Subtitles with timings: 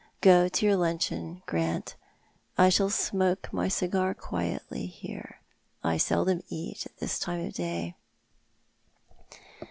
[0.21, 1.93] Go to your luncheon, Grant.
[2.57, 5.41] I shall smoke my cigar quietly here.
[5.83, 7.93] I seldom eat at this time of day."